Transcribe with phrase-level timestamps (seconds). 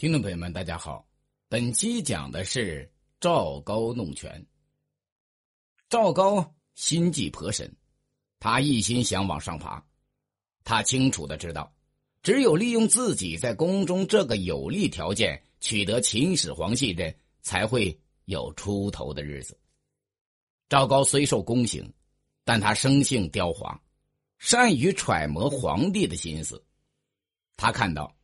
[0.00, 1.06] 听众朋友们，大家好，
[1.46, 4.46] 本期讲的是赵高弄权。
[5.90, 7.70] 赵高心计颇深，
[8.38, 9.84] 他一心想往上爬，
[10.64, 11.70] 他清楚的知道，
[12.22, 19.60] 只有利用自己在宫中这个有利条件，取得秦始皇信任，才会有出头的日子。
[20.70, 21.92] 赵高虽受宫刑，
[22.42, 23.78] 但他生性刁滑，
[24.38, 26.64] 善于揣摩皇帝的心思。
[27.58, 28.16] 他看到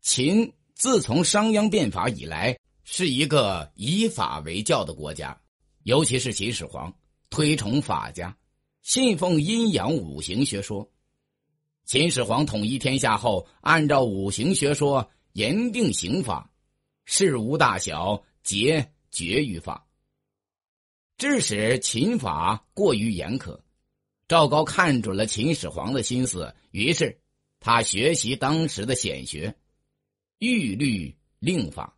[0.00, 0.54] 秦。
[0.74, 5.40] 自从商鞅变法以来，是一个以法为教的国家，
[5.84, 6.92] 尤其是秦始皇
[7.30, 8.36] 推崇法家，
[8.82, 10.90] 信奉阴阳五行学说。
[11.84, 16.50] 秦始皇统一天下后，按照五行学说严定刑法，
[17.04, 19.86] 事无大小皆决于法，
[21.18, 23.60] 致使秦法过于严苛。
[24.26, 27.20] 赵高看准了秦始皇的心思，于是
[27.60, 29.54] 他学习当时的显学。
[30.44, 31.96] 玉律令法，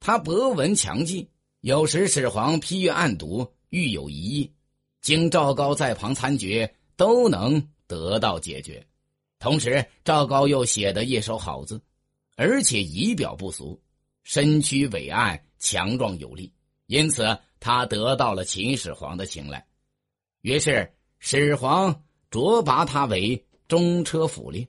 [0.00, 1.28] 他博闻强记，
[1.60, 4.52] 有时始皇批阅案牍，遇有疑义，
[5.00, 8.86] 经赵高在旁参决，都能得到解决。
[9.38, 11.80] 同时，赵高又写得一手好字，
[12.36, 13.80] 而且仪表不俗，
[14.22, 16.52] 身躯伟岸，强壮有力，
[16.86, 19.66] 因此他得到了秦始皇的青睐。
[20.40, 24.66] 于是，始皇擢拔他为中车府令。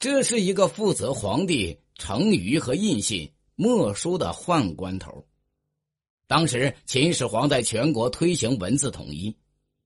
[0.00, 5.26] 这是一个负责皇帝成舆和印信墨书的宦官头。
[6.28, 9.36] 当时秦始皇在全国推行文字统一，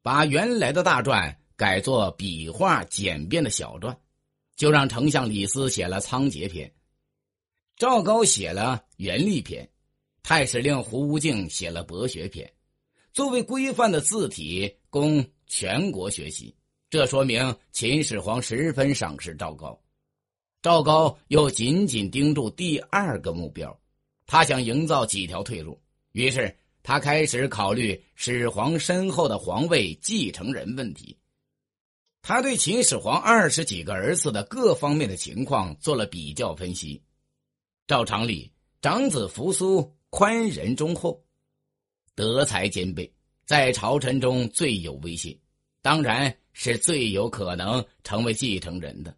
[0.02, 3.96] 把原来的大篆改作笔画简便的小篆，
[4.54, 6.68] 就让丞相李斯写了《仓颉篇》，
[7.76, 9.64] 赵高写了《元历篇》，
[10.22, 12.46] 太史令胡无敬写了《博学篇》，
[13.14, 16.54] 作为规范的字体供全国学习。
[16.90, 19.78] 这说明秦始皇十分赏识赵高。
[20.62, 23.76] 赵高又紧紧盯住第二个目标，
[24.26, 25.76] 他想营造几条退路。
[26.12, 31.18] 于是他开始考虑始皇身后的皇位继承人问题。
[32.22, 37.02] 他对秦始皇二十几个儿子的各方面的情况做了比较分析。
[37.88, 41.24] 照常理，长子扶苏宽仁忠厚，
[42.14, 43.12] 德才兼备，
[43.44, 45.36] 在朝臣中最有威信，
[45.82, 49.12] 当然是最有可能成为继承人的。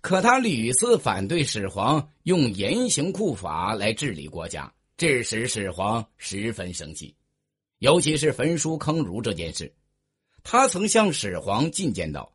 [0.00, 7.14] 可他屡次反对始皇用严刑酷法来治理国家，致使始皇十分生气。
[7.78, 9.72] 尤其是焚书坑儒这件事，
[10.42, 12.32] 他曾向始皇进谏道：“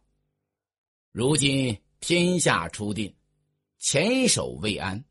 [1.12, 3.14] 如今天下初定，
[3.78, 5.04] 前守未安，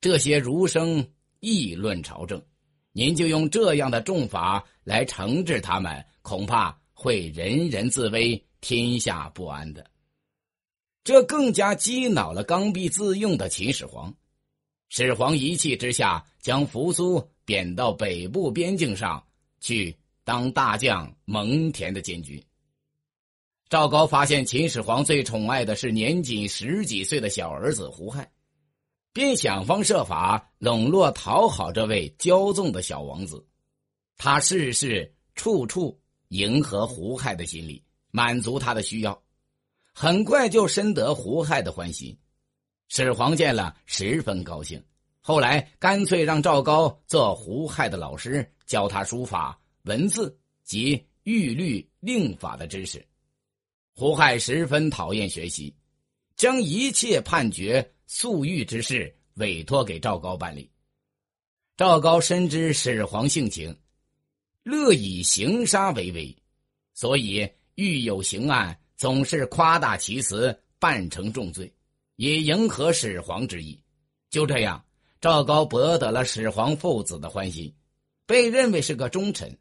[0.00, 1.06] 这些儒生
[1.40, 2.42] 议论朝政，
[2.92, 9.84] 您就用这样的重法来惩治他们，恐怕会人人自危，天下不安的。”
[11.02, 14.14] 这更加激恼了刚愎自用的秦始皇。
[14.88, 19.24] 始皇一气之下，将扶苏贬到北部边境上
[19.60, 22.42] 去当大将蒙恬的监军。
[23.68, 28.30] 赵高发现秦始皇最宠爱的是年仅十几岁的小儿子胡亥，
[29.12, 33.46] 便想方设法笼络讨好这位骄纵的小王子。
[34.16, 39.22] 他事事处处迎合胡亥的心理，满足他的需要。
[39.92, 42.16] 很快就深得胡亥的欢心，
[42.88, 44.82] 始皇见了十分高兴。
[45.20, 53.04] 后来干脆让赵高做胡亥的老师，教他书法、文字及御律令法的知识。
[53.94, 55.74] 胡亥十分讨厌学习，
[56.36, 60.70] 将一切判决、粟狱之事委托给赵高办理。
[61.76, 63.76] 赵高深知始皇性情，
[64.62, 66.34] 乐以行杀为威，
[66.94, 68.78] 所以遇有刑案。
[69.00, 71.72] 总是夸大其词，扮成重罪，
[72.16, 73.82] 以迎合始皇之意。
[74.28, 74.84] 就这样，
[75.22, 77.74] 赵高博得了始皇父子的欢心，
[78.26, 79.58] 被认为是个忠臣。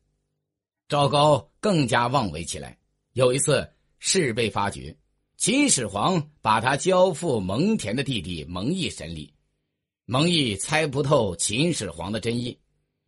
[0.90, 2.78] 赵高更加妄为起来。
[3.14, 3.66] 有一次，
[3.98, 4.94] 事被发觉，
[5.38, 9.34] 秦始皇把他交付蒙恬的弟弟蒙毅审理。
[10.04, 12.60] 蒙毅猜不透秦始皇的真意，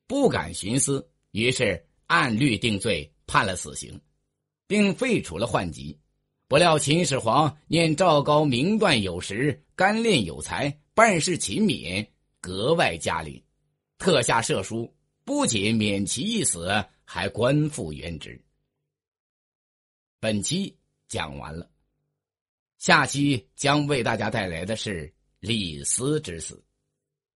[0.07, 3.99] 不敢徇私，于是按律定罪，判了死刑，
[4.65, 5.99] 并废除了宦籍。
[6.51, 12.05] 不料秦始皇念赵高明断有时，干练有才，办事勤勉，
[12.41, 13.41] 格外加临，
[13.97, 14.93] 特下赦书，
[15.23, 16.67] 不仅免其一死，
[17.05, 18.37] 还官复原职。
[20.19, 20.77] 本期
[21.07, 21.71] 讲完了，
[22.79, 25.09] 下期将为大家带来的是
[25.39, 26.61] 李斯之死。